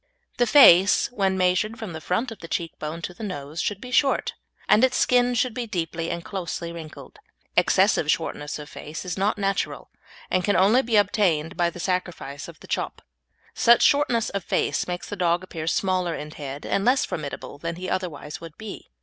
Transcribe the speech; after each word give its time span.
The 0.37 0.47
face, 0.47 1.11
when 1.11 1.37
measured 1.37 1.77
from 1.77 1.93
the 1.93 2.01
front 2.01 2.31
of 2.31 2.39
the 2.39 2.47
cheek 2.47 2.71
bone 2.79 3.03
to 3.03 3.13
the 3.13 3.21
nose, 3.21 3.61
should 3.61 3.79
be 3.79 3.91
short, 3.91 4.33
and 4.67 4.83
its 4.83 4.97
skin 4.97 5.35
should 5.35 5.53
be 5.53 5.67
deeply 5.67 6.09
and 6.09 6.25
closely 6.25 6.71
wrinkled. 6.71 7.19
Excessive 7.55 8.09
shortness 8.09 8.57
of 8.57 8.67
face 8.67 9.05
is 9.05 9.15
not 9.15 9.37
natural, 9.37 9.91
and 10.31 10.43
can 10.43 10.55
only 10.55 10.81
be 10.81 10.95
obtained 10.95 11.55
by 11.55 11.69
the 11.69 11.79
sacrifice 11.79 12.47
of 12.47 12.59
the 12.61 12.67
"chop." 12.67 13.03
Such 13.53 13.83
shortness 13.83 14.31
of 14.31 14.43
face 14.43 14.87
makes 14.87 15.07
the 15.07 15.15
dog 15.15 15.43
appear 15.43 15.67
smaller 15.67 16.15
in 16.15 16.31
head 16.31 16.65
and 16.65 16.83
less 16.83 17.05
formidable 17.05 17.59
than 17.59 17.75
he 17.75 17.87
otherwise 17.87 18.41
would 18.41 18.57
be. 18.57 18.89